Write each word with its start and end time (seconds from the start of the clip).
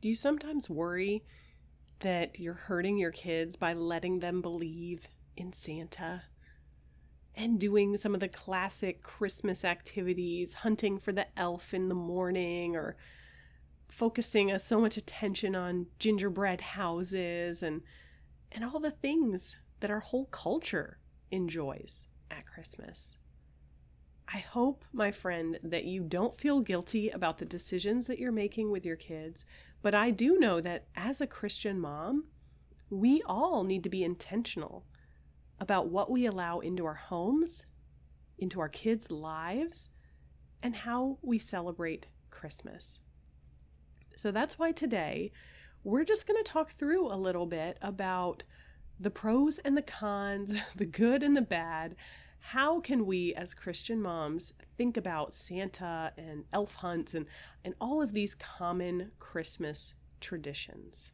Do 0.00 0.08
you 0.08 0.14
sometimes 0.14 0.70
worry 0.70 1.24
that 2.00 2.38
you're 2.38 2.54
hurting 2.54 2.98
your 2.98 3.10
kids 3.10 3.56
by 3.56 3.72
letting 3.72 4.20
them 4.20 4.40
believe 4.40 5.08
in 5.36 5.52
Santa 5.52 6.22
and 7.34 7.58
doing 7.58 7.96
some 7.96 8.14
of 8.14 8.20
the 8.20 8.28
classic 8.28 9.02
Christmas 9.02 9.64
activities, 9.64 10.54
hunting 10.54 10.98
for 10.98 11.12
the 11.12 11.26
elf 11.36 11.74
in 11.74 11.88
the 11.88 11.94
morning 11.94 12.76
or 12.76 12.96
focusing 13.88 14.52
uh, 14.52 14.58
so 14.58 14.80
much 14.80 14.96
attention 14.96 15.56
on 15.56 15.86
gingerbread 15.98 16.60
houses 16.60 17.62
and 17.62 17.82
and 18.50 18.64
all 18.64 18.80
the 18.80 18.90
things 18.90 19.56
that 19.80 19.90
our 19.90 20.00
whole 20.00 20.26
culture 20.26 20.98
enjoys 21.30 22.06
at 22.30 22.46
Christmas. 22.46 23.16
I 24.32 24.38
hope, 24.38 24.84
my 24.92 25.10
friend, 25.10 25.58
that 25.62 25.84
you 25.84 26.02
don't 26.02 26.38
feel 26.38 26.60
guilty 26.60 27.08
about 27.08 27.38
the 27.38 27.46
decisions 27.46 28.06
that 28.06 28.18
you're 28.18 28.30
making 28.30 28.70
with 28.70 28.84
your 28.84 28.96
kids, 28.96 29.46
but 29.80 29.94
I 29.94 30.10
do 30.10 30.38
know 30.38 30.60
that 30.60 30.86
as 30.94 31.20
a 31.20 31.26
Christian 31.26 31.80
mom, 31.80 32.24
we 32.90 33.22
all 33.22 33.64
need 33.64 33.82
to 33.84 33.90
be 33.90 34.04
intentional 34.04 34.84
about 35.60 35.88
what 35.88 36.10
we 36.10 36.26
allow 36.26 36.60
into 36.60 36.84
our 36.84 36.94
homes, 36.94 37.64
into 38.38 38.60
our 38.60 38.68
kids' 38.68 39.10
lives, 39.10 39.88
and 40.62 40.76
how 40.76 41.18
we 41.22 41.38
celebrate 41.38 42.06
Christmas. 42.30 42.98
So 44.16 44.30
that's 44.30 44.58
why 44.58 44.72
today 44.72 45.32
we're 45.84 46.04
just 46.04 46.26
going 46.26 46.42
to 46.42 46.50
talk 46.50 46.72
through 46.72 47.06
a 47.06 47.16
little 47.16 47.46
bit 47.46 47.78
about 47.80 48.42
the 49.00 49.10
pros 49.10 49.58
and 49.60 49.76
the 49.76 49.82
cons, 49.82 50.58
the 50.76 50.86
good 50.86 51.22
and 51.22 51.36
the 51.36 51.42
bad. 51.42 51.94
How 52.40 52.80
can 52.80 53.04
we, 53.04 53.34
as 53.34 53.52
Christian 53.52 54.00
moms, 54.00 54.54
think 54.76 54.96
about 54.96 55.34
Santa 55.34 56.12
and 56.16 56.44
elf 56.52 56.76
hunts 56.76 57.14
and, 57.14 57.26
and 57.64 57.74
all 57.80 58.00
of 58.00 58.12
these 58.12 58.34
common 58.34 59.12
Christmas 59.18 59.94
traditions? 60.20 61.12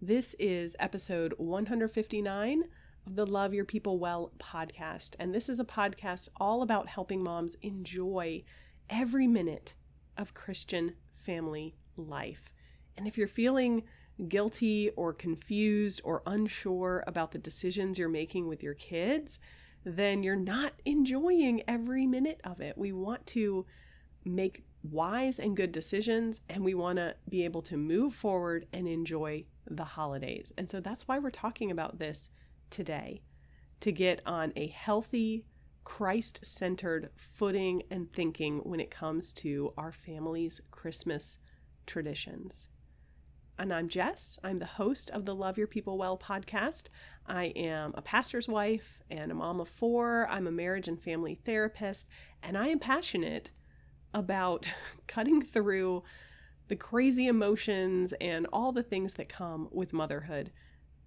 This 0.00 0.34
is 0.38 0.74
episode 0.78 1.34
159 1.38 2.64
of 3.06 3.16
the 3.16 3.26
Love 3.26 3.52
Your 3.52 3.64
People 3.64 3.98
Well 3.98 4.32
podcast. 4.38 5.16
And 5.18 5.34
this 5.34 5.48
is 5.48 5.60
a 5.60 5.64
podcast 5.64 6.28
all 6.38 6.62
about 6.62 6.88
helping 6.88 7.22
moms 7.22 7.56
enjoy 7.62 8.44
every 8.88 9.26
minute 9.26 9.74
of 10.16 10.34
Christian 10.34 10.94
family 11.14 11.76
life. 11.96 12.52
And 12.96 13.06
if 13.06 13.18
you're 13.18 13.28
feeling 13.28 13.84
guilty 14.28 14.90
or 14.90 15.12
confused 15.12 16.00
or 16.04 16.22
unsure 16.26 17.02
about 17.06 17.32
the 17.32 17.38
decisions 17.38 17.98
you're 17.98 18.08
making 18.08 18.46
with 18.46 18.62
your 18.62 18.74
kids, 18.74 19.38
then 19.84 20.22
you're 20.22 20.36
not 20.36 20.72
enjoying 20.84 21.62
every 21.68 22.06
minute 22.06 22.40
of 22.44 22.60
it. 22.60 22.76
We 22.76 22.92
want 22.92 23.26
to 23.28 23.66
make 24.24 24.64
wise 24.82 25.38
and 25.38 25.56
good 25.56 25.72
decisions 25.72 26.40
and 26.48 26.64
we 26.64 26.74
want 26.74 26.96
to 26.96 27.14
be 27.28 27.44
able 27.44 27.62
to 27.62 27.76
move 27.76 28.14
forward 28.14 28.66
and 28.72 28.86
enjoy 28.86 29.44
the 29.66 29.84
holidays. 29.84 30.52
And 30.58 30.70
so 30.70 30.80
that's 30.80 31.08
why 31.08 31.18
we're 31.18 31.30
talking 31.30 31.70
about 31.70 31.98
this 31.98 32.28
today 32.70 33.22
to 33.80 33.92
get 33.92 34.20
on 34.26 34.52
a 34.56 34.68
healthy, 34.68 35.46
Christ 35.84 36.40
centered 36.44 37.10
footing 37.16 37.82
and 37.90 38.12
thinking 38.12 38.58
when 38.58 38.80
it 38.80 38.90
comes 38.90 39.32
to 39.34 39.72
our 39.76 39.92
family's 39.92 40.60
Christmas 40.70 41.38
traditions. 41.86 42.68
And 43.56 43.72
I'm 43.72 43.88
Jess. 43.88 44.40
I'm 44.42 44.58
the 44.58 44.66
host 44.66 45.10
of 45.10 45.26
the 45.26 45.34
Love 45.34 45.56
Your 45.56 45.68
People 45.68 45.96
Well 45.96 46.18
podcast. 46.18 46.88
I 47.24 47.44
am 47.54 47.94
a 47.96 48.02
pastor's 48.02 48.48
wife 48.48 48.98
and 49.08 49.30
a 49.30 49.34
mom 49.34 49.60
of 49.60 49.68
four. 49.68 50.26
I'm 50.28 50.48
a 50.48 50.52
marriage 50.52 50.88
and 50.88 51.00
family 51.00 51.38
therapist, 51.44 52.08
and 52.42 52.58
I 52.58 52.66
am 52.66 52.80
passionate 52.80 53.50
about 54.12 54.66
cutting 55.06 55.40
through 55.40 56.02
the 56.66 56.74
crazy 56.74 57.28
emotions 57.28 58.12
and 58.20 58.48
all 58.52 58.72
the 58.72 58.82
things 58.82 59.14
that 59.14 59.28
come 59.28 59.68
with 59.70 59.92
motherhood 59.92 60.50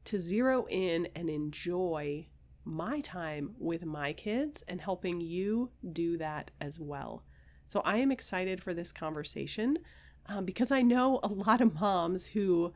to 0.06 0.18
zero 0.18 0.66
in 0.70 1.10
and 1.14 1.30
enjoy 1.30 2.28
my 2.64 3.02
time 3.02 3.56
with 3.60 3.84
my 3.84 4.14
kids 4.14 4.64
and 4.70 4.80
helping 4.80 5.20
you 5.20 5.72
do 5.92 6.18
that 6.18 6.52
as 6.62 6.80
well. 6.80 7.24
So 7.66 7.82
I 7.82 7.98
am 7.98 8.12
excited 8.12 8.64
for 8.64 8.74
this 8.74 8.94
conversation 8.94 9.80
um, 10.28 10.46
because 10.46 10.72
I 10.72 10.82
know 10.82 11.20
a 11.24 11.28
lot 11.28 11.62
of 11.62 11.80
moms 11.80 12.28
who 12.28 12.74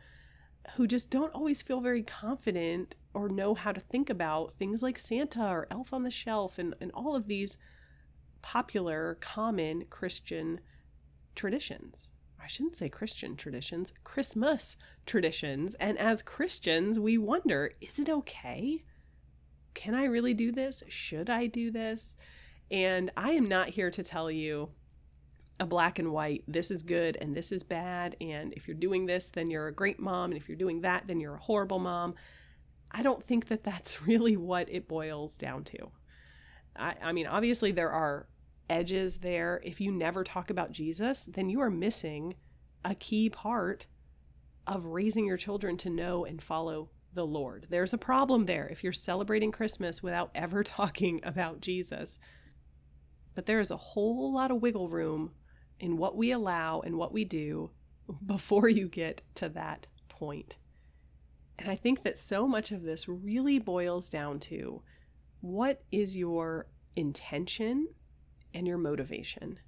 who 0.75 0.85
just 0.85 1.09
don't 1.09 1.33
always 1.33 1.61
feel 1.61 1.81
very 1.81 2.03
confident 2.03 2.93
or 3.13 3.27
know 3.27 3.55
how 3.55 3.71
to 3.71 3.81
think 3.81 4.09
about 4.09 4.53
things 4.57 4.83
like 4.83 4.99
Santa 4.99 5.43
or 5.43 5.67
Elf 5.71 5.91
on 5.91 6.03
the 6.03 6.11
Shelf 6.11 6.59
and, 6.59 6.75
and 6.79 6.91
all 6.93 7.15
of 7.15 7.25
these 7.25 7.57
popular, 8.43 9.17
common 9.19 9.85
Christian 9.89 10.59
traditions. 11.35 12.11
I 12.41 12.45
shouldn't 12.45 12.77
say 12.77 12.89
Christian 12.89 13.35
traditions, 13.35 13.91
Christmas 14.03 14.77
traditions. 15.07 15.73
And 15.75 15.97
as 15.97 16.21
Christians, 16.21 16.99
we 16.99 17.17
wonder 17.17 17.71
is 17.81 17.97
it 17.97 18.07
okay? 18.07 18.83
can 19.73 19.95
I 19.95 20.05
really 20.05 20.33
do 20.33 20.51
this? 20.51 20.83
Should 20.87 21.29
I 21.29 21.47
do 21.47 21.71
this? 21.71 22.15
And 22.69 23.11
I 23.17 23.31
am 23.31 23.47
not 23.47 23.69
here 23.69 23.91
to 23.91 24.03
tell 24.03 24.31
you 24.31 24.69
a 25.61 25.65
black 25.65 25.99
and 25.99 26.11
white, 26.11 26.43
this 26.47 26.71
is 26.71 26.81
good 26.81 27.15
and 27.21 27.35
this 27.35 27.51
is 27.51 27.61
bad. 27.63 28.17
And 28.19 28.51
if 28.53 28.67
you're 28.67 28.75
doing 28.75 29.05
this, 29.05 29.29
then 29.29 29.51
you're 29.51 29.67
a 29.67 29.73
great 29.73 29.99
mom. 29.99 30.31
And 30.31 30.41
if 30.41 30.49
you're 30.49 30.57
doing 30.57 30.81
that, 30.81 31.03
then 31.05 31.19
you're 31.19 31.35
a 31.35 31.39
horrible 31.39 31.77
mom. 31.77 32.15
I 32.89 33.03
don't 33.03 33.23
think 33.23 33.47
that 33.47 33.63
that's 33.63 34.01
really 34.07 34.35
what 34.35 34.67
it 34.69 34.87
boils 34.87 35.37
down 35.37 35.63
to. 35.65 35.91
I, 36.75 36.95
I 37.03 37.11
mean, 37.11 37.27
obviously, 37.27 37.71
there 37.71 37.91
are 37.91 38.27
edges 38.71 39.17
there. 39.17 39.61
If 39.63 39.79
you 39.79 39.91
never 39.91 40.23
talk 40.23 40.49
about 40.49 40.71
Jesus, 40.71 41.25
then 41.31 41.47
you 41.47 41.61
are 41.61 41.69
missing 41.69 42.33
a 42.83 42.95
key 42.95 43.29
part 43.29 43.85
of 44.65 44.85
raising 44.85 45.25
your 45.25 45.37
children 45.37 45.77
to 45.77 45.91
know 45.91 46.25
and 46.25 46.41
follow 46.41 46.89
the 47.13 47.25
Lord. 47.25 47.67
There's 47.69 47.93
a 47.93 47.99
problem 47.99 48.47
there 48.47 48.67
if 48.67 48.83
you're 48.83 48.93
celebrating 48.93 49.51
Christmas 49.51 50.01
without 50.01 50.31
ever 50.35 50.63
talking 50.63 51.19
about 51.23 51.61
Jesus. 51.61 52.17
But 53.35 53.45
there 53.45 53.59
is 53.59 53.69
a 53.69 53.77
whole 53.77 54.33
lot 54.33 54.49
of 54.49 54.59
wiggle 54.61 54.89
room 54.89 55.33
in 55.81 55.97
what 55.97 56.15
we 56.15 56.31
allow 56.31 56.79
and 56.79 56.95
what 56.95 57.11
we 57.11 57.25
do 57.25 57.71
before 58.25 58.69
you 58.69 58.87
get 58.87 59.21
to 59.35 59.49
that 59.49 59.87
point. 60.07 60.55
And 61.59 61.69
I 61.69 61.75
think 61.75 62.03
that 62.03 62.17
so 62.17 62.47
much 62.47 62.71
of 62.71 62.83
this 62.83 63.07
really 63.07 63.59
boils 63.59 64.09
down 64.09 64.39
to 64.41 64.81
what 65.41 65.83
is 65.91 66.15
your 66.15 66.67
intention 66.95 67.87
and 68.53 68.67
your 68.67 68.77
motivation? 68.77 69.59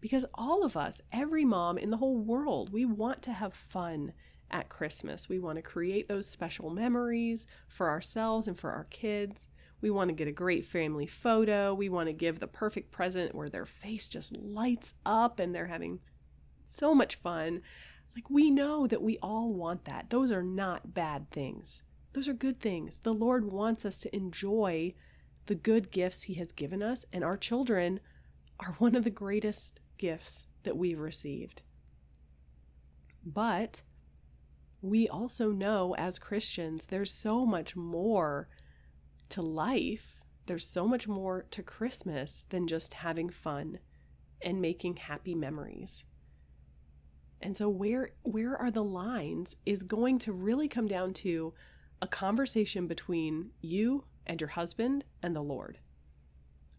Because 0.00 0.24
all 0.34 0.64
of 0.64 0.76
us, 0.76 1.00
every 1.12 1.44
mom 1.44 1.76
in 1.78 1.90
the 1.90 1.96
whole 1.96 2.18
world, 2.18 2.72
we 2.72 2.84
want 2.84 3.22
to 3.22 3.32
have 3.32 3.54
fun 3.54 4.12
at 4.50 4.68
Christmas. 4.68 5.28
We 5.28 5.38
want 5.38 5.56
to 5.56 5.62
create 5.62 6.08
those 6.08 6.28
special 6.28 6.70
memories 6.70 7.46
for 7.66 7.88
ourselves 7.88 8.46
and 8.46 8.58
for 8.58 8.70
our 8.70 8.84
kids. 8.84 9.48
We 9.80 9.90
want 9.90 10.08
to 10.08 10.14
get 10.14 10.28
a 10.28 10.32
great 10.32 10.64
family 10.64 11.06
photo. 11.06 11.72
We 11.72 11.88
want 11.88 12.08
to 12.08 12.12
give 12.12 12.40
the 12.40 12.46
perfect 12.46 12.90
present 12.90 13.34
where 13.34 13.48
their 13.48 13.66
face 13.66 14.08
just 14.08 14.36
lights 14.36 14.94
up 15.06 15.38
and 15.38 15.54
they're 15.54 15.66
having 15.66 16.00
so 16.64 16.94
much 16.94 17.14
fun. 17.16 17.62
Like, 18.14 18.28
we 18.30 18.50
know 18.50 18.86
that 18.86 19.02
we 19.02 19.18
all 19.22 19.52
want 19.52 19.84
that. 19.84 20.10
Those 20.10 20.32
are 20.32 20.42
not 20.42 20.94
bad 20.94 21.30
things, 21.30 21.82
those 22.12 22.28
are 22.28 22.34
good 22.34 22.60
things. 22.60 23.00
The 23.02 23.14
Lord 23.14 23.52
wants 23.52 23.84
us 23.84 23.98
to 24.00 24.16
enjoy 24.16 24.94
the 25.46 25.54
good 25.54 25.90
gifts 25.90 26.24
He 26.24 26.34
has 26.34 26.52
given 26.52 26.82
us, 26.82 27.04
and 27.12 27.22
our 27.22 27.36
children 27.36 28.00
are 28.60 28.74
one 28.78 28.94
of 28.94 29.04
the 29.04 29.10
greatest 29.10 29.80
gifts 29.98 30.46
that 30.64 30.76
we've 30.76 30.98
received. 30.98 31.62
But 33.24 33.82
we 34.80 35.08
also 35.08 35.50
know 35.50 35.94
as 35.96 36.18
Christians 36.18 36.86
there's 36.86 37.12
so 37.12 37.44
much 37.44 37.76
more 37.76 38.48
to 39.30 39.42
life. 39.42 40.16
There's 40.46 40.66
so 40.66 40.86
much 40.86 41.06
more 41.06 41.44
to 41.50 41.62
Christmas 41.62 42.46
than 42.50 42.66
just 42.66 42.94
having 42.94 43.28
fun 43.28 43.78
and 44.40 44.60
making 44.60 44.96
happy 44.96 45.34
memories. 45.34 46.04
And 47.40 47.56
so 47.56 47.68
where 47.68 48.10
where 48.22 48.56
are 48.56 48.70
the 48.70 48.84
lines 48.84 49.56
is 49.64 49.82
going 49.82 50.18
to 50.20 50.32
really 50.32 50.68
come 50.68 50.88
down 50.88 51.12
to 51.14 51.54
a 52.00 52.06
conversation 52.06 52.86
between 52.86 53.50
you 53.60 54.04
and 54.26 54.40
your 54.40 54.50
husband 54.50 55.04
and 55.22 55.34
the 55.34 55.42
Lord. 55.42 55.78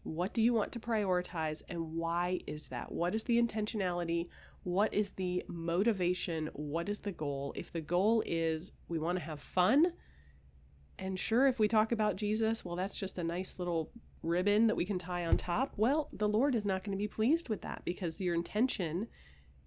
What 0.02 0.32
do 0.32 0.40
you 0.40 0.54
want 0.54 0.72
to 0.72 0.80
prioritize 0.80 1.62
and 1.68 1.94
why 1.94 2.40
is 2.46 2.68
that? 2.68 2.90
What 2.90 3.14
is 3.14 3.24
the 3.24 3.40
intentionality? 3.40 4.28
What 4.62 4.94
is 4.94 5.10
the 5.12 5.44
motivation? 5.46 6.48
What 6.54 6.88
is 6.88 7.00
the 7.00 7.12
goal? 7.12 7.52
If 7.54 7.72
the 7.72 7.82
goal 7.82 8.22
is 8.24 8.72
we 8.88 8.98
want 8.98 9.18
to 9.18 9.24
have 9.24 9.40
fun, 9.40 9.92
and 11.00 11.18
sure, 11.18 11.46
if 11.46 11.58
we 11.58 11.66
talk 11.66 11.92
about 11.92 12.16
Jesus, 12.16 12.62
well, 12.62 12.76
that's 12.76 12.96
just 12.96 13.16
a 13.16 13.24
nice 13.24 13.58
little 13.58 13.90
ribbon 14.22 14.66
that 14.66 14.76
we 14.76 14.84
can 14.84 14.98
tie 14.98 15.24
on 15.24 15.38
top. 15.38 15.72
Well, 15.76 16.10
the 16.12 16.28
Lord 16.28 16.54
is 16.54 16.66
not 16.66 16.84
going 16.84 16.96
to 16.96 17.02
be 17.02 17.08
pleased 17.08 17.48
with 17.48 17.62
that 17.62 17.82
because 17.86 18.20
your 18.20 18.34
intention 18.34 19.08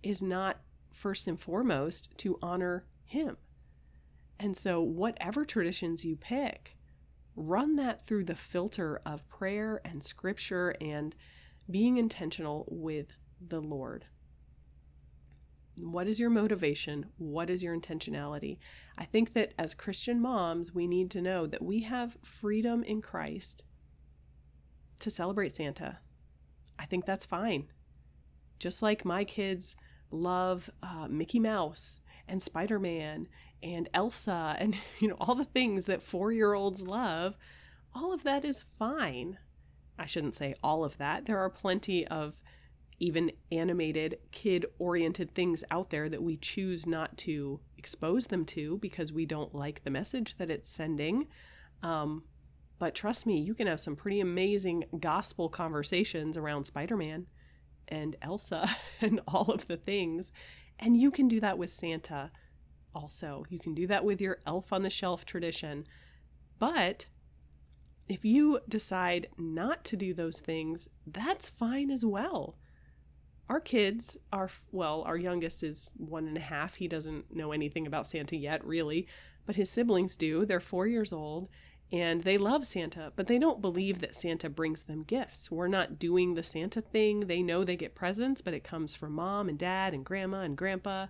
is 0.03 0.21
not 0.21 0.61
first 0.91 1.27
and 1.27 1.39
foremost 1.39 2.15
to 2.19 2.37
honor 2.43 2.85
Him. 3.03 3.37
And 4.39 4.55
so, 4.55 4.79
whatever 4.79 5.43
traditions 5.43 6.05
you 6.05 6.15
pick, 6.15 6.77
run 7.35 7.77
that 7.77 8.05
through 8.05 8.25
the 8.25 8.35
filter 8.35 9.01
of 9.03 9.27
prayer 9.27 9.81
and 9.83 10.03
scripture 10.03 10.75
and 10.79 11.15
being 11.67 11.97
intentional 11.97 12.65
with 12.69 13.07
the 13.45 13.59
Lord. 13.59 14.05
What 15.77 16.07
is 16.07 16.19
your 16.19 16.29
motivation? 16.29 17.07
What 17.17 17.49
is 17.49 17.63
your 17.63 17.75
intentionality? 17.75 18.57
I 18.97 19.05
think 19.05 19.33
that 19.33 19.53
as 19.57 19.73
Christian 19.73 20.21
moms, 20.21 20.73
we 20.73 20.87
need 20.87 21.09
to 21.11 21.21
know 21.21 21.47
that 21.47 21.63
we 21.63 21.81
have 21.81 22.17
freedom 22.23 22.83
in 22.83 23.01
Christ 23.01 23.63
to 24.99 25.09
celebrate 25.09 25.55
Santa. 25.55 25.99
I 26.77 26.85
think 26.85 27.05
that's 27.05 27.25
fine. 27.25 27.67
Just 28.59 28.81
like 28.81 29.03
my 29.03 29.23
kids 29.23 29.75
love 30.11 30.69
uh, 30.81 31.07
Mickey 31.09 31.39
Mouse 31.39 31.99
and 32.27 32.41
Spider 32.41 32.79
Man 32.79 33.27
and 33.61 33.89
Elsa 33.93 34.55
and 34.59 34.75
you 34.99 35.07
know 35.07 35.17
all 35.19 35.35
the 35.35 35.45
things 35.45 35.85
that 35.85 36.03
four 36.03 36.31
year 36.31 36.53
olds 36.53 36.81
love, 36.81 37.35
all 37.95 38.13
of 38.13 38.23
that 38.23 38.45
is 38.45 38.63
fine. 38.77 39.37
I 39.97 40.05
shouldn't 40.05 40.35
say 40.35 40.55
all 40.63 40.83
of 40.83 40.97
that. 40.97 41.25
There 41.25 41.37
are 41.37 41.49
plenty 41.49 42.07
of 42.07 42.41
even 42.99 43.31
animated, 43.51 44.17
kid 44.31 44.65
oriented 44.79 45.33
things 45.33 45.63
out 45.71 45.89
there 45.89 46.09
that 46.09 46.23
we 46.23 46.37
choose 46.37 46.85
not 46.85 47.17
to 47.17 47.59
expose 47.77 48.27
them 48.27 48.45
to 48.45 48.77
because 48.77 49.11
we 49.11 49.25
don't 49.25 49.53
like 49.53 49.83
the 49.83 49.89
message 49.89 50.35
that 50.37 50.49
it's 50.49 50.71
sending. 50.71 51.27
Um, 51.81 52.23
but 52.79 52.95
trust 52.95 53.25
me, 53.25 53.39
you 53.39 53.53
can 53.53 53.67
have 53.67 53.79
some 53.79 53.95
pretty 53.95 54.19
amazing 54.19 54.85
gospel 54.99 55.49
conversations 55.49 56.37
around 56.37 56.65
Spider 56.65 56.97
Man 56.97 57.27
and 57.87 58.15
Elsa 58.21 58.77
and 59.01 59.21
all 59.27 59.51
of 59.51 59.67
the 59.67 59.77
things. 59.77 60.31
And 60.79 60.97
you 60.97 61.11
can 61.11 61.27
do 61.27 61.39
that 61.39 61.57
with 61.57 61.69
Santa 61.69 62.31
also. 62.93 63.45
You 63.49 63.59
can 63.59 63.73
do 63.73 63.87
that 63.87 64.05
with 64.05 64.21
your 64.21 64.39
elf 64.45 64.71
on 64.71 64.83
the 64.83 64.89
shelf 64.89 65.25
tradition. 65.25 65.85
But 66.59 67.05
if 68.07 68.25
you 68.25 68.59
decide 68.67 69.27
not 69.37 69.83
to 69.85 69.95
do 69.95 70.13
those 70.13 70.39
things, 70.39 70.89
that's 71.05 71.49
fine 71.49 71.89
as 71.89 72.05
well. 72.05 72.57
Our 73.49 73.59
kids 73.59 74.17
are, 74.31 74.49
well, 74.71 75.03
our 75.03 75.17
youngest 75.17 75.63
is 75.63 75.91
one 75.97 76.27
and 76.27 76.37
a 76.37 76.41
half. 76.41 76.75
He 76.75 76.87
doesn't 76.87 77.35
know 77.35 77.51
anything 77.51 77.85
about 77.85 78.07
Santa 78.07 78.35
yet, 78.35 78.65
really, 78.65 79.07
but 79.45 79.55
his 79.55 79.69
siblings 79.69 80.15
do. 80.15 80.45
They're 80.45 80.59
four 80.59 80.87
years 80.87 81.11
old 81.11 81.49
and 81.93 82.23
they 82.23 82.39
love 82.39 82.65
Santa, 82.65 83.13
but 83.15 83.27
they 83.27 83.37
don't 83.37 83.61
believe 83.61 84.01
that 84.01 84.15
Santa 84.15 84.49
brings 84.49 84.81
them 84.81 85.03
gifts. 85.03 85.51
We're 85.51 85.67
not 85.67 85.99
doing 85.99 86.33
the 86.33 86.41
Santa 86.41 86.81
thing. 86.81 87.21
They 87.21 87.43
know 87.43 87.63
they 87.63 87.75
get 87.75 87.93
presents, 87.93 88.41
but 88.41 88.55
it 88.55 88.63
comes 88.63 88.95
from 88.95 89.13
mom 89.13 89.47
and 89.47 89.59
dad 89.59 89.93
and 89.93 90.03
grandma 90.03 90.39
and 90.39 90.57
grandpa. 90.57 91.05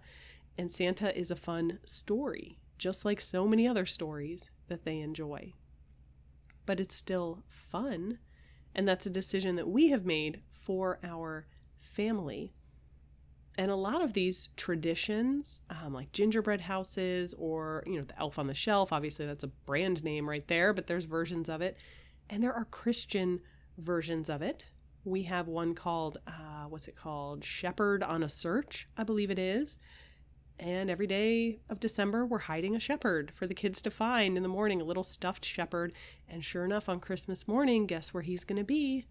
And 0.58 0.70
Santa 0.70 1.18
is 1.18 1.32
a 1.32 1.38
fun 1.38 1.80
story, 1.86 2.60
just 2.78 3.06
like 3.06 3.22
so 3.22 3.48
many 3.48 3.66
other 3.66 3.86
stories 3.86 4.50
that 4.68 4.84
they 4.84 5.00
enjoy. 5.00 5.54
But 6.66 6.82
it's 6.82 6.98
still 6.98 7.44
fun, 7.48 8.20
and 8.76 8.86
that's 8.86 9.06
a 9.06 9.10
decision 9.10 9.56
that 9.56 9.70
we 9.70 9.90
have 9.90 10.06
made 10.06 10.42
for 10.52 11.00
our 11.02 11.48
family. 11.94 12.54
And 13.56 13.70
a 13.70 13.76
lot 13.76 14.02
of 14.02 14.14
these 14.14 14.50
traditions, 14.58 15.62
um, 15.70 15.94
like 15.94 16.12
gingerbread 16.12 16.62
houses 16.62 17.36
or, 17.38 17.84
you 17.86 17.98
know, 17.98 18.04
the 18.04 18.18
elf 18.20 18.40
on 18.40 18.48
the 18.48 18.54
shelf, 18.56 18.92
obviously 18.92 19.28
that's 19.28 19.44
a 19.44 19.48
brand 19.48 20.04
name 20.04 20.28
right 20.28 20.48
there, 20.48 20.74
but 20.74 20.88
there's 20.88 21.06
versions 21.06 21.50
of 21.50 21.62
it. 21.62 21.78
And 22.30 22.44
there 22.44 22.54
are 22.54 22.66
Christian 22.66 23.42
versions 23.78 24.28
of 24.30 24.42
it. 24.42 24.66
We 25.06 25.24
have 25.24 25.48
one 25.48 25.76
called, 25.76 26.18
uh, 26.26 26.66
what's 26.68 26.88
it 26.88 26.96
called? 26.96 27.44
Shepherd 27.44 28.02
on 28.02 28.24
a 28.24 28.30
Search, 28.30 28.88
I 28.98 29.04
believe 29.04 29.30
it 29.30 29.40
is. 29.40 29.78
And 30.58 30.90
every 30.90 31.08
day 31.08 31.60
of 31.70 31.80
December, 31.80 32.26
we're 32.26 32.40
hiding 32.40 32.76
a 32.76 32.80
shepherd 32.80 33.32
for 33.36 33.46
the 33.46 33.54
kids 33.54 33.82
to 33.82 33.92
find 33.92 34.38
in 34.38 34.44
the 34.44 34.50
morning, 34.50 34.82
a 34.82 34.86
little 34.86 35.04
stuffed 35.04 35.46
shepherd. 35.46 35.94
And 36.28 36.44
sure 36.44 36.64
enough, 36.64 36.88
on 36.88 37.00
Christmas 37.00 37.48
morning, 37.48 37.86
guess 37.86 38.14
where 38.14 38.24
he's 38.24 38.44
going 38.44 38.58
to 38.58 38.64
be? 38.64 39.06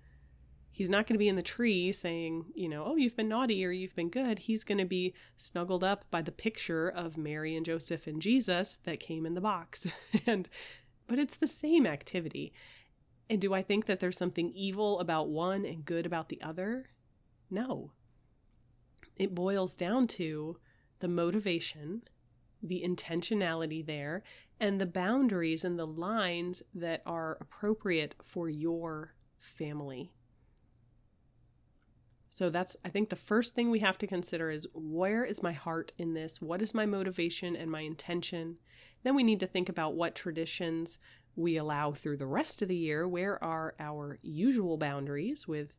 He's 0.74 0.88
not 0.88 1.06
going 1.06 1.14
to 1.14 1.18
be 1.18 1.28
in 1.28 1.36
the 1.36 1.42
tree 1.42 1.92
saying, 1.92 2.46
you 2.54 2.66
know, 2.66 2.84
oh, 2.86 2.96
you've 2.96 3.14
been 3.14 3.28
naughty 3.28 3.64
or 3.64 3.70
you've 3.70 3.94
been 3.94 4.08
good. 4.08 4.40
He's 4.40 4.64
going 4.64 4.78
to 4.78 4.86
be 4.86 5.12
snuggled 5.36 5.84
up 5.84 6.06
by 6.10 6.22
the 6.22 6.32
picture 6.32 6.88
of 6.88 7.18
Mary 7.18 7.54
and 7.54 7.66
Joseph 7.66 8.06
and 8.06 8.22
Jesus 8.22 8.78
that 8.84 8.98
came 8.98 9.26
in 9.26 9.34
the 9.34 9.40
box. 9.40 9.86
and 10.26 10.48
but 11.06 11.18
it's 11.18 11.36
the 11.36 11.46
same 11.46 11.86
activity. 11.86 12.54
And 13.28 13.38
do 13.38 13.52
I 13.52 13.62
think 13.62 13.84
that 13.84 14.00
there's 14.00 14.16
something 14.16 14.50
evil 14.54 14.98
about 14.98 15.28
one 15.28 15.66
and 15.66 15.84
good 15.84 16.06
about 16.06 16.30
the 16.30 16.40
other? 16.40 16.88
No. 17.50 17.92
It 19.16 19.34
boils 19.34 19.74
down 19.74 20.06
to 20.08 20.56
the 21.00 21.08
motivation, 21.08 22.02
the 22.62 22.82
intentionality 22.82 23.84
there, 23.84 24.22
and 24.58 24.80
the 24.80 24.86
boundaries 24.86 25.64
and 25.64 25.78
the 25.78 25.86
lines 25.86 26.62
that 26.74 27.02
are 27.04 27.36
appropriate 27.40 28.14
for 28.22 28.48
your 28.48 29.14
family. 29.38 30.12
So 32.32 32.48
that's, 32.48 32.76
I 32.82 32.88
think, 32.88 33.10
the 33.10 33.16
first 33.16 33.54
thing 33.54 33.70
we 33.70 33.80
have 33.80 33.98
to 33.98 34.06
consider 34.06 34.50
is 34.50 34.66
where 34.72 35.22
is 35.22 35.42
my 35.42 35.52
heart 35.52 35.92
in 35.98 36.14
this? 36.14 36.40
What 36.40 36.62
is 36.62 36.72
my 36.72 36.86
motivation 36.86 37.54
and 37.54 37.70
my 37.70 37.82
intention? 37.82 38.56
Then 39.02 39.14
we 39.14 39.22
need 39.22 39.38
to 39.40 39.46
think 39.46 39.68
about 39.68 39.94
what 39.94 40.14
traditions 40.14 40.98
we 41.36 41.58
allow 41.58 41.92
through 41.92 42.16
the 42.16 42.26
rest 42.26 42.62
of 42.62 42.68
the 42.68 42.76
year. 42.76 43.06
Where 43.06 43.42
are 43.44 43.74
our 43.78 44.18
usual 44.22 44.78
boundaries 44.78 45.46
with 45.46 45.76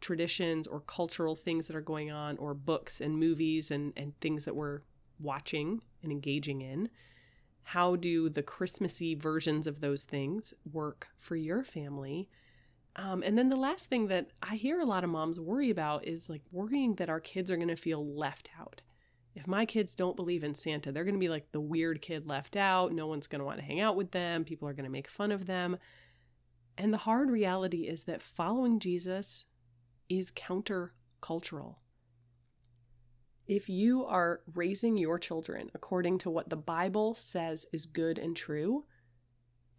traditions 0.00 0.66
or 0.66 0.80
cultural 0.80 1.36
things 1.36 1.68
that 1.68 1.76
are 1.76 1.80
going 1.80 2.10
on, 2.10 2.36
or 2.38 2.52
books 2.52 3.00
and 3.00 3.16
movies 3.16 3.70
and, 3.70 3.92
and 3.96 4.18
things 4.20 4.44
that 4.44 4.56
we're 4.56 4.80
watching 5.20 5.82
and 6.02 6.10
engaging 6.10 6.62
in? 6.62 6.88
How 7.62 7.94
do 7.94 8.28
the 8.28 8.42
Christmassy 8.42 9.14
versions 9.14 9.68
of 9.68 9.80
those 9.80 10.02
things 10.02 10.52
work 10.72 11.08
for 11.16 11.36
your 11.36 11.62
family? 11.62 12.28
Um, 12.94 13.22
and 13.22 13.38
then 13.38 13.48
the 13.48 13.56
last 13.56 13.86
thing 13.86 14.08
that 14.08 14.28
I 14.42 14.56
hear 14.56 14.78
a 14.78 14.84
lot 14.84 15.04
of 15.04 15.10
moms 15.10 15.40
worry 15.40 15.70
about 15.70 16.06
is 16.06 16.28
like 16.28 16.42
worrying 16.50 16.96
that 16.96 17.08
our 17.08 17.20
kids 17.20 17.50
are 17.50 17.56
going 17.56 17.68
to 17.68 17.76
feel 17.76 18.04
left 18.04 18.50
out. 18.58 18.82
If 19.34 19.46
my 19.46 19.64
kids 19.64 19.94
don't 19.94 20.16
believe 20.16 20.44
in 20.44 20.54
Santa, 20.54 20.92
they're 20.92 21.04
going 21.04 21.14
to 21.14 21.20
be 21.20 21.30
like 21.30 21.52
the 21.52 21.60
weird 21.60 22.02
kid 22.02 22.26
left 22.26 22.54
out. 22.54 22.92
No 22.92 23.06
one's 23.06 23.26
going 23.26 23.38
to 23.38 23.46
want 23.46 23.58
to 23.60 23.64
hang 23.64 23.80
out 23.80 23.96
with 23.96 24.10
them. 24.10 24.44
People 24.44 24.68
are 24.68 24.74
going 24.74 24.84
to 24.84 24.90
make 24.90 25.08
fun 25.08 25.32
of 25.32 25.46
them. 25.46 25.78
And 26.76 26.92
the 26.92 26.98
hard 26.98 27.30
reality 27.30 27.88
is 27.88 28.02
that 28.04 28.22
following 28.22 28.78
Jesus 28.78 29.46
is 30.10 30.30
countercultural. 30.30 31.76
If 33.46 33.70
you 33.70 34.04
are 34.04 34.40
raising 34.54 34.98
your 34.98 35.18
children 35.18 35.70
according 35.74 36.18
to 36.18 36.30
what 36.30 36.50
the 36.50 36.56
Bible 36.56 37.14
says 37.14 37.66
is 37.72 37.86
good 37.86 38.18
and 38.18 38.36
true, 38.36 38.84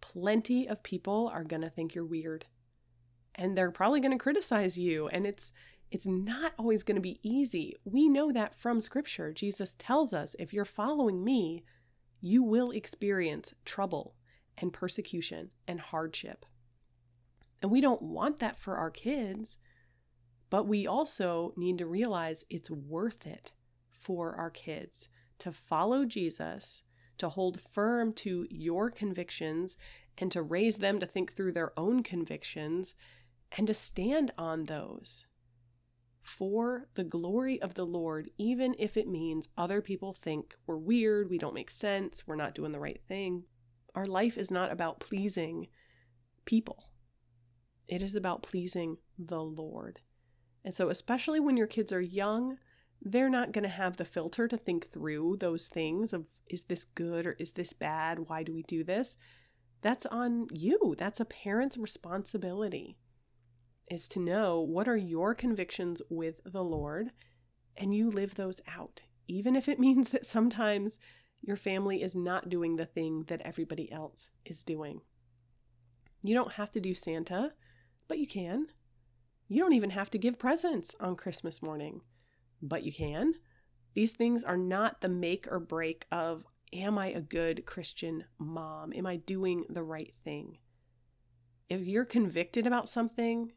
plenty 0.00 0.68
of 0.68 0.82
people 0.82 1.30
are 1.32 1.44
going 1.44 1.62
to 1.62 1.70
think 1.70 1.94
you're 1.94 2.04
weird 2.04 2.46
and 3.34 3.56
they're 3.56 3.70
probably 3.70 4.00
going 4.00 4.16
to 4.16 4.22
criticize 4.22 4.78
you 4.78 5.08
and 5.08 5.26
it's 5.26 5.52
it's 5.90 6.06
not 6.06 6.54
always 6.58 6.82
going 6.82 6.96
to 6.96 7.00
be 7.00 7.20
easy. 7.22 7.76
We 7.84 8.08
know 8.08 8.32
that 8.32 8.58
from 8.58 8.80
scripture. 8.80 9.32
Jesus 9.32 9.76
tells 9.78 10.12
us 10.12 10.34
if 10.40 10.52
you're 10.52 10.64
following 10.64 11.22
me, 11.22 11.62
you 12.20 12.42
will 12.42 12.72
experience 12.72 13.54
trouble 13.64 14.16
and 14.58 14.72
persecution 14.72 15.50
and 15.68 15.80
hardship. 15.80 16.46
And 17.62 17.70
we 17.70 17.80
don't 17.80 18.02
want 18.02 18.40
that 18.40 18.58
for 18.58 18.76
our 18.76 18.90
kids, 18.90 19.56
but 20.50 20.66
we 20.66 20.86
also 20.86 21.52
need 21.56 21.78
to 21.78 21.86
realize 21.86 22.44
it's 22.50 22.70
worth 22.70 23.24
it 23.26 23.52
for 23.92 24.34
our 24.34 24.50
kids 24.50 25.08
to 25.38 25.52
follow 25.52 26.04
Jesus, 26.04 26.82
to 27.18 27.28
hold 27.28 27.60
firm 27.72 28.12
to 28.14 28.46
your 28.50 28.90
convictions, 28.90 29.76
and 30.18 30.30
to 30.32 30.42
raise 30.42 30.76
them 30.76 31.00
to 31.00 31.06
think 31.06 31.32
through 31.32 31.52
their 31.52 31.72
own 31.78 32.02
convictions 32.02 32.94
and 33.56 33.66
to 33.66 33.74
stand 33.74 34.32
on 34.36 34.64
those 34.64 35.26
for 36.22 36.88
the 36.94 37.04
glory 37.04 37.60
of 37.60 37.74
the 37.74 37.84
Lord, 37.84 38.30
even 38.38 38.74
if 38.78 38.96
it 38.96 39.06
means 39.06 39.48
other 39.56 39.80
people 39.80 40.12
think 40.12 40.54
we're 40.66 40.76
weird, 40.76 41.30
we 41.30 41.38
don't 41.38 41.54
make 41.54 41.70
sense, 41.70 42.26
we're 42.26 42.34
not 42.34 42.54
doing 42.54 42.72
the 42.72 42.80
right 42.80 43.00
thing. 43.06 43.44
Our 43.94 44.06
life 44.06 44.36
is 44.36 44.50
not 44.50 44.72
about 44.72 45.00
pleasing 45.00 45.68
people, 46.44 46.90
it 47.86 48.02
is 48.02 48.16
about 48.16 48.42
pleasing 48.42 48.96
the 49.18 49.42
Lord. 49.42 50.00
And 50.64 50.74
so, 50.74 50.88
especially 50.88 51.40
when 51.40 51.58
your 51.58 51.66
kids 51.66 51.92
are 51.92 52.00
young, 52.00 52.56
they're 53.02 53.28
not 53.28 53.52
going 53.52 53.64
to 53.64 53.68
have 53.68 53.98
the 53.98 54.06
filter 54.06 54.48
to 54.48 54.56
think 54.56 54.90
through 54.90 55.36
those 55.38 55.66
things 55.66 56.14
of 56.14 56.26
is 56.48 56.64
this 56.64 56.86
good 56.94 57.26
or 57.26 57.36
is 57.38 57.50
this 57.52 57.74
bad? 57.74 58.30
Why 58.30 58.42
do 58.42 58.54
we 58.54 58.62
do 58.62 58.82
this? 58.82 59.18
That's 59.82 60.06
on 60.06 60.46
you. 60.50 60.94
That's 60.98 61.20
a 61.20 61.26
parent's 61.26 61.76
responsibility 61.76 62.96
is 63.90 64.08
to 64.08 64.20
know 64.20 64.60
what 64.60 64.88
are 64.88 64.96
your 64.96 65.34
convictions 65.34 66.00
with 66.08 66.40
the 66.44 66.64
Lord 66.64 67.10
and 67.76 67.94
you 67.94 68.10
live 68.10 68.34
those 68.34 68.60
out, 68.66 69.02
even 69.28 69.56
if 69.56 69.68
it 69.68 69.78
means 69.80 70.10
that 70.10 70.24
sometimes 70.24 70.98
your 71.42 71.56
family 71.56 72.02
is 72.02 72.14
not 72.14 72.48
doing 72.48 72.76
the 72.76 72.86
thing 72.86 73.24
that 73.28 73.42
everybody 73.44 73.90
else 73.92 74.30
is 74.44 74.64
doing. 74.64 75.00
You 76.22 76.34
don't 76.34 76.52
have 76.52 76.72
to 76.72 76.80
do 76.80 76.94
Santa, 76.94 77.52
but 78.08 78.18
you 78.18 78.26
can. 78.26 78.68
You 79.48 79.60
don't 79.60 79.74
even 79.74 79.90
have 79.90 80.10
to 80.10 80.18
give 80.18 80.38
presents 80.38 80.94
on 80.98 81.16
Christmas 81.16 81.60
morning, 81.62 82.00
but 82.62 82.82
you 82.82 82.92
can. 82.92 83.34
These 83.94 84.12
things 84.12 84.42
are 84.42 84.56
not 84.56 85.02
the 85.02 85.08
make 85.08 85.46
or 85.50 85.60
break 85.60 86.06
of 86.10 86.44
am 86.72 86.98
I 86.98 87.08
a 87.08 87.20
good 87.20 87.66
Christian 87.66 88.24
mom? 88.38 88.92
Am 88.94 89.06
I 89.06 89.16
doing 89.16 89.64
the 89.68 89.82
right 89.82 90.14
thing? 90.24 90.58
If 91.68 91.82
you're 91.82 92.04
convicted 92.04 92.66
about 92.66 92.88
something 92.88 93.52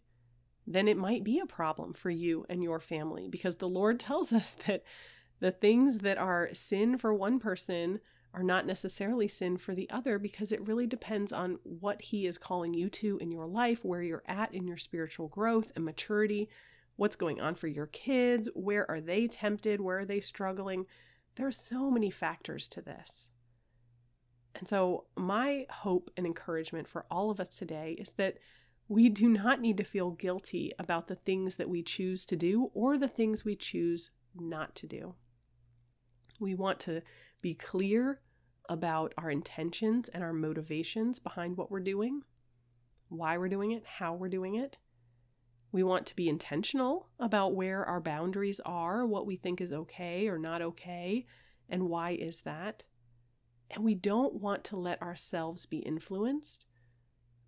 then 0.67 0.87
it 0.87 0.97
might 0.97 1.23
be 1.23 1.39
a 1.39 1.45
problem 1.45 1.93
for 1.93 2.09
you 2.09 2.45
and 2.49 2.61
your 2.61 2.79
family 2.79 3.27
because 3.27 3.55
the 3.55 3.69
Lord 3.69 3.99
tells 4.01 4.33
us 4.33 4.55
that 4.67 4.83
The 5.39 5.51
things 5.51 5.99
that 5.99 6.17
are 6.17 6.49
sin 6.53 6.97
for 6.97 7.13
one 7.13 7.39
person 7.39 7.99
are 8.33 8.43
not 8.43 8.65
necessarily 8.65 9.27
sin 9.27 9.57
for 9.57 9.73
the 9.73 9.89
other 9.89 10.19
because 10.19 10.51
it 10.51 10.65
really 10.67 10.87
depends 10.87 11.31
on 11.31 11.59
what 11.63 12.01
He 12.01 12.25
is 12.25 12.37
calling 12.37 12.73
you 12.73 12.89
to 12.89 13.17
in 13.19 13.31
your 13.31 13.47
life, 13.47 13.85
where 13.85 14.01
you're 14.01 14.23
at 14.27 14.53
in 14.53 14.67
your 14.67 14.77
spiritual 14.77 15.27
growth 15.27 15.71
and 15.75 15.85
maturity, 15.85 16.49
what's 16.95 17.15
going 17.15 17.39
on 17.39 17.55
for 17.55 17.67
your 17.67 17.87
kids, 17.87 18.49
where 18.53 18.89
are 18.89 19.01
they 19.01 19.27
tempted, 19.27 19.79
where 19.79 19.99
are 19.99 20.05
they 20.05 20.19
struggling. 20.19 20.85
There 21.35 21.47
are 21.47 21.51
so 21.51 21.91
many 21.91 22.09
factors 22.09 22.67
to 22.69 22.81
this. 22.81 23.29
And 24.55 24.67
so, 24.67 25.05
my 25.15 25.67
hope 25.69 26.09
and 26.17 26.25
encouragement 26.25 26.87
for 26.87 27.05
all 27.11 27.29
of 27.29 27.39
us 27.39 27.55
today 27.55 27.95
is 27.99 28.09
that 28.17 28.37
we 28.89 29.09
do 29.09 29.27
not 29.27 29.59
need 29.59 29.77
to 29.77 29.83
feel 29.83 30.11
guilty 30.11 30.71
about 30.79 31.07
the 31.07 31.15
things 31.15 31.57
that 31.57 31.69
we 31.69 31.83
choose 31.83 32.23
to 32.25 32.35
do 32.35 32.71
or 32.73 32.97
the 32.97 33.07
things 33.07 33.43
we 33.43 33.55
choose 33.55 34.11
not 34.33 34.75
to 34.75 34.87
do. 34.87 35.15
We 36.39 36.55
want 36.55 36.79
to 36.81 37.01
be 37.41 37.53
clear 37.53 38.21
about 38.69 39.13
our 39.17 39.29
intentions 39.29 40.09
and 40.09 40.23
our 40.23 40.33
motivations 40.33 41.19
behind 41.19 41.57
what 41.57 41.69
we're 41.71 41.79
doing, 41.79 42.21
why 43.09 43.37
we're 43.37 43.49
doing 43.49 43.71
it, 43.71 43.83
how 43.85 44.13
we're 44.13 44.29
doing 44.29 44.55
it. 44.55 44.77
We 45.71 45.83
want 45.83 46.05
to 46.07 46.15
be 46.15 46.29
intentional 46.29 47.09
about 47.19 47.55
where 47.55 47.83
our 47.83 47.99
boundaries 47.99 48.61
are, 48.65 49.05
what 49.05 49.25
we 49.25 49.35
think 49.35 49.59
is 49.59 49.73
okay 49.73 50.27
or 50.27 50.37
not 50.37 50.61
okay, 50.61 51.25
and 51.69 51.89
why 51.89 52.11
is 52.11 52.41
that. 52.41 52.83
And 53.69 53.83
we 53.83 53.95
don't 53.95 54.35
want 54.35 54.63
to 54.65 54.77
let 54.77 55.01
ourselves 55.01 55.65
be 55.65 55.79
influenced 55.79 56.63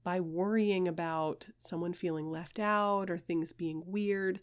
by 0.04 0.20
worrying 0.20 0.88
about 0.88 1.48
someone 1.58 1.94
feeling 1.94 2.30
left 2.30 2.60
out 2.60 3.10
or 3.10 3.18
things 3.18 3.54
being 3.54 3.84
weird. 3.86 4.40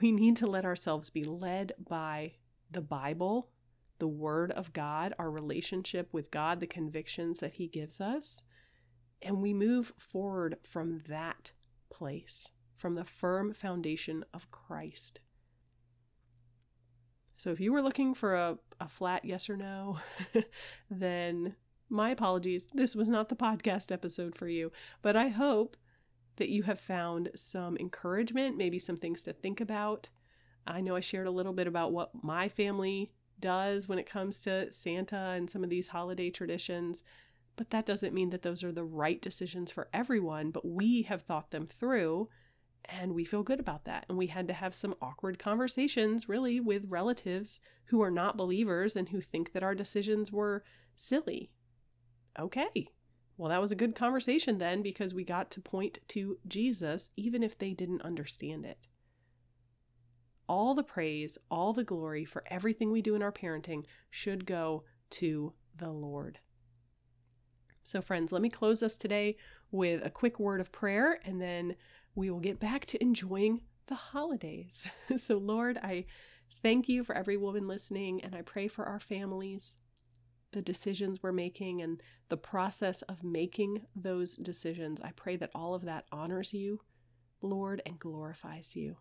We 0.00 0.12
need 0.12 0.36
to 0.36 0.46
let 0.46 0.64
ourselves 0.64 1.10
be 1.10 1.24
led 1.24 1.72
by 1.78 2.32
the 2.70 2.80
Bible, 2.80 3.50
the 3.98 4.08
Word 4.08 4.50
of 4.52 4.72
God, 4.72 5.14
our 5.18 5.30
relationship 5.30 6.08
with 6.12 6.30
God, 6.30 6.60
the 6.60 6.66
convictions 6.66 7.40
that 7.40 7.54
He 7.54 7.66
gives 7.66 8.00
us. 8.00 8.42
And 9.22 9.42
we 9.42 9.52
move 9.52 9.92
forward 9.98 10.56
from 10.62 11.02
that 11.08 11.52
place, 11.90 12.48
from 12.74 12.94
the 12.94 13.04
firm 13.04 13.52
foundation 13.52 14.24
of 14.32 14.50
Christ. 14.50 15.20
So 17.36 17.50
if 17.50 17.60
you 17.60 17.72
were 17.72 17.82
looking 17.82 18.14
for 18.14 18.34
a, 18.34 18.58
a 18.80 18.88
flat 18.88 19.24
yes 19.24 19.48
or 19.48 19.56
no, 19.56 19.98
then 20.90 21.56
my 21.90 22.10
apologies. 22.10 22.68
This 22.72 22.94
was 22.94 23.08
not 23.08 23.28
the 23.28 23.36
podcast 23.36 23.90
episode 23.90 24.34
for 24.36 24.48
you, 24.48 24.70
but 25.02 25.16
I 25.16 25.28
hope 25.28 25.76
that 26.36 26.48
you 26.48 26.62
have 26.62 26.78
found 26.78 27.30
some 27.34 27.76
encouragement, 27.76 28.56
maybe 28.56 28.78
some 28.78 28.96
things 28.96 29.22
to 29.22 29.32
think 29.32 29.60
about. 29.60 30.08
I 30.66 30.80
know 30.80 30.96
I 30.96 31.00
shared 31.00 31.26
a 31.26 31.32
little 31.32 31.52
bit 31.52 31.66
about 31.66 31.92
what 31.92 32.22
my 32.22 32.48
family 32.48 33.12
does 33.38 33.88
when 33.88 33.98
it 33.98 34.08
comes 34.08 34.38
to 34.40 34.70
Santa 34.70 35.34
and 35.36 35.50
some 35.50 35.64
of 35.64 35.70
these 35.70 35.88
holiday 35.88 36.30
traditions, 36.30 37.02
but 37.56 37.70
that 37.70 37.86
doesn't 37.86 38.14
mean 38.14 38.30
that 38.30 38.42
those 38.42 38.62
are 38.62 38.72
the 38.72 38.84
right 38.84 39.20
decisions 39.20 39.70
for 39.70 39.88
everyone, 39.92 40.50
but 40.50 40.66
we 40.66 41.02
have 41.02 41.22
thought 41.22 41.50
them 41.50 41.66
through 41.66 42.28
and 42.86 43.14
we 43.14 43.24
feel 43.24 43.42
good 43.42 43.60
about 43.60 43.84
that. 43.84 44.06
And 44.08 44.16
we 44.16 44.28
had 44.28 44.48
to 44.48 44.54
have 44.54 44.74
some 44.74 44.94
awkward 45.02 45.38
conversations, 45.38 46.28
really, 46.28 46.60
with 46.60 46.84
relatives 46.88 47.60
who 47.86 48.00
are 48.02 48.10
not 48.10 48.36
believers 48.36 48.96
and 48.96 49.10
who 49.10 49.20
think 49.20 49.52
that 49.52 49.62
our 49.62 49.74
decisions 49.74 50.32
were 50.32 50.64
silly 50.96 51.50
okay. 52.38 52.88
Well, 53.36 53.48
that 53.48 53.60
was 53.60 53.72
a 53.72 53.76
good 53.76 53.94
conversation 53.94 54.58
then 54.58 54.82
because 54.82 55.14
we 55.14 55.24
got 55.24 55.50
to 55.52 55.60
point 55.60 55.98
to 56.08 56.38
Jesus, 56.46 57.10
even 57.16 57.42
if 57.42 57.58
they 57.58 57.72
didn't 57.72 58.02
understand 58.02 58.66
it. 58.66 58.86
All 60.46 60.74
the 60.74 60.82
praise, 60.82 61.38
all 61.50 61.72
the 61.72 61.84
glory 61.84 62.24
for 62.24 62.44
everything 62.48 62.92
we 62.92 63.00
do 63.00 63.14
in 63.14 63.22
our 63.22 63.32
parenting 63.32 63.84
should 64.10 64.44
go 64.44 64.84
to 65.10 65.54
the 65.74 65.90
Lord. 65.90 66.40
So, 67.82 68.02
friends, 68.02 68.30
let 68.30 68.42
me 68.42 68.50
close 68.50 68.82
us 68.82 68.96
today 68.96 69.36
with 69.70 70.04
a 70.04 70.10
quick 70.10 70.38
word 70.38 70.60
of 70.60 70.70
prayer 70.70 71.18
and 71.24 71.40
then 71.40 71.76
we 72.14 72.30
will 72.30 72.40
get 72.40 72.60
back 72.60 72.84
to 72.86 73.02
enjoying 73.02 73.62
the 73.86 73.94
holidays. 73.94 74.86
so, 75.16 75.38
Lord, 75.38 75.78
I 75.82 76.04
thank 76.62 76.88
you 76.88 77.04
for 77.04 77.16
every 77.16 77.36
woman 77.36 77.66
listening 77.66 78.22
and 78.22 78.34
I 78.34 78.42
pray 78.42 78.68
for 78.68 78.84
our 78.84 79.00
families 79.00 79.78
the 80.52 80.62
decisions 80.62 81.22
we're 81.22 81.32
making 81.32 81.80
and 81.80 82.02
the 82.28 82.36
process 82.36 83.02
of 83.02 83.22
making 83.22 83.86
those 83.94 84.36
decisions. 84.36 84.98
I 85.02 85.12
pray 85.12 85.36
that 85.36 85.50
all 85.54 85.74
of 85.74 85.84
that 85.84 86.04
honors 86.10 86.52
you, 86.52 86.80
Lord, 87.40 87.82
and 87.86 87.98
glorifies 87.98 88.74
you. 88.74 88.96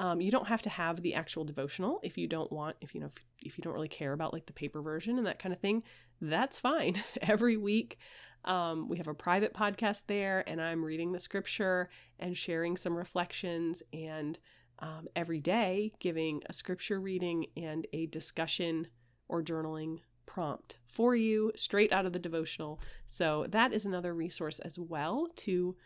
Um, 0.00 0.22
you 0.22 0.30
don't 0.30 0.48
have 0.48 0.62
to 0.62 0.70
have 0.70 1.02
the 1.02 1.12
actual 1.12 1.44
devotional 1.44 2.00
if 2.02 2.16
you 2.16 2.26
don't 2.26 2.50
want, 2.50 2.74
if 2.80 2.94
you 2.94 3.02
know, 3.02 3.10
if, 3.14 3.22
if 3.42 3.58
you 3.58 3.62
don't 3.62 3.74
really 3.74 3.86
care 3.86 4.14
about 4.14 4.32
like 4.32 4.46
the 4.46 4.52
paper 4.54 4.80
version 4.80 5.18
and 5.18 5.26
that 5.26 5.38
kind 5.38 5.52
of 5.52 5.60
thing. 5.60 5.82
That's 6.22 6.58
fine. 6.58 7.04
Every 7.20 7.58
week, 7.58 7.98
um, 8.46 8.88
we 8.88 8.96
have 8.96 9.08
a 9.08 9.14
private 9.14 9.52
podcast 9.52 10.04
there, 10.06 10.42
and 10.48 10.58
I'm 10.58 10.82
reading 10.82 11.12
the 11.12 11.20
scripture 11.20 11.90
and 12.18 12.34
sharing 12.34 12.78
some 12.78 12.96
reflections, 12.96 13.82
and 13.92 14.38
um, 14.78 15.08
every 15.14 15.38
day 15.38 15.92
giving 16.00 16.40
a 16.46 16.54
scripture 16.54 16.98
reading 16.98 17.48
and 17.54 17.86
a 17.92 18.06
discussion 18.06 18.86
or 19.28 19.42
journaling 19.42 19.98
prompt 20.24 20.76
for 20.86 21.14
you 21.14 21.52
straight 21.54 21.92
out 21.92 22.06
of 22.06 22.14
the 22.14 22.18
devotional. 22.18 22.80
So 23.04 23.44
that 23.50 23.74
is 23.74 23.84
another 23.84 24.14
resource 24.14 24.60
as 24.60 24.78
well 24.78 25.28
to 25.36 25.76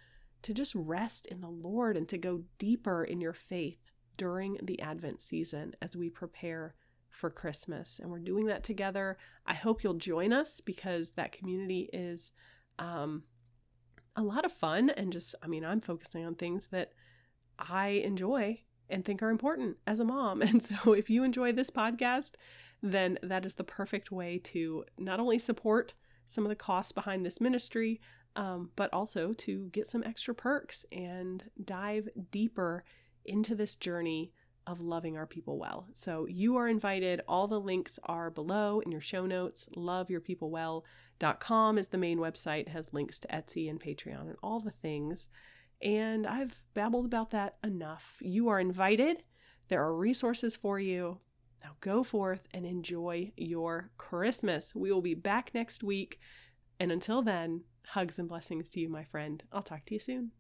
to 0.43 0.53
just 0.53 0.75
rest 0.75 1.27
in 1.27 1.41
the 1.41 1.49
Lord 1.49 1.97
and 1.97 2.07
to 2.11 2.19
go 2.19 2.43
deeper 2.59 3.03
in 3.03 3.19
your 3.21 3.33
faith 3.33 3.84
during 4.17 4.59
the 4.63 4.81
Advent 4.81 5.21
season 5.21 5.75
as 5.83 5.97
we 5.97 6.09
prepare 6.09 6.75
for 7.11 7.31
Christmas. 7.31 7.99
And 7.99 8.11
we're 8.11 8.19
doing 8.19 8.47
that 8.47 8.65
together. 8.65 9.17
I 9.47 9.55
hope 9.55 9.83
you'll 9.83 9.95
join 9.95 10.33
us 10.33 10.61
because 10.61 11.11
that 11.11 11.33
community 11.33 11.89
is 11.93 12.33
um, 12.79 13.23
a 14.17 14.23
lot 14.23 14.45
of 14.45 14.53
fun. 14.53 14.91
And 14.91 15.13
just, 15.13 15.35
I 15.43 15.47
mean, 15.47 15.65
I'm 15.65 15.81
focusing 15.81 16.25
on 16.25 16.35
things 16.35 16.69
that 16.69 16.93
I 17.59 17.89
enjoy 17.89 18.61
and 18.91 19.05
think 19.05 19.23
are 19.23 19.31
important 19.31 19.77
as 19.87 20.01
a 20.01 20.05
mom. 20.05 20.43
And 20.55 20.63
so 20.63 20.93
if 20.93 21.09
you 21.09 21.23
enjoy 21.23 21.53
this 21.53 21.71
podcast, 21.71 22.33
then 22.83 23.19
that 23.23 23.47
is 23.47 23.55
the 23.55 23.65
perfect 23.65 24.11
way 24.11 24.39
to 24.45 24.85
not 24.99 25.21
only 25.21 25.39
support 25.39 25.95
some 26.27 26.45
of 26.45 26.49
the 26.49 26.57
costs 26.57 26.93
behind 26.93 27.25
this 27.25 27.41
ministry, 27.41 28.01
um, 28.37 28.71
but 28.77 28.93
also 28.93 29.33
to 29.33 29.69
get 29.73 29.89
some 29.89 30.03
extra 30.05 30.35
perks 30.35 30.85
and 30.91 31.45
dive 31.63 32.09
deeper 32.31 32.85
into 33.25 33.55
this 33.55 33.75
journey 33.75 34.33
of 34.67 34.81
loving 34.81 35.17
our 35.17 35.27
people 35.27 35.59
well. 35.59 35.89
So 35.93 36.27
you 36.27 36.57
are 36.57 36.69
invited. 36.69 37.21
All 37.29 37.47
the 37.47 37.61
links 37.61 37.99
are 38.05 38.31
below 38.31 38.81
in 38.81 38.91
your 38.91 39.01
show 39.01 39.27
notes. 39.27 39.67
Loveyourpeoplewell.com 39.77 41.79
is 41.79 41.89
the 41.89 41.99
main 41.99 42.19
website, 42.19 42.63
it 42.63 42.69
has 42.71 42.93
links 42.93 43.19
to 43.21 43.29
Etsy 43.29 43.69
and 43.69 43.81
Patreon 43.81 44.23
and 44.23 44.37
all 44.43 44.61
the 44.61 44.71
things. 44.71 45.29
And 45.83 46.27
I've 46.27 46.63
babbled 46.73 47.05
about 47.05 47.31
that 47.31 47.57
enough. 47.63 48.15
You 48.21 48.49
are 48.49 48.59
invited. 48.59 49.23
There 49.69 49.83
are 49.83 49.95
resources 49.95 50.57
for 50.57 50.79
you. 50.79 51.19
Now 51.63 51.73
go 51.81 52.03
forth 52.03 52.49
and 52.53 52.65
enjoy 52.65 53.33
your 53.37 53.91
Christmas. 53.99 54.75
We 54.75 54.93
will 54.93 55.03
be 55.03 55.15
back 55.15 55.51
next 55.53 55.83
week. 55.83 56.19
And 56.81 56.91
until 56.91 57.23
then, 57.23 57.65
Hugs 57.89 58.19
and 58.19 58.29
blessings 58.29 58.69
to 58.71 58.81
you, 58.81 58.89
my 58.89 59.05
friend. 59.05 59.43
I'll 59.53 59.63
talk 59.63 59.85
to 59.87 59.95
you 59.95 60.01
soon. 60.01 60.33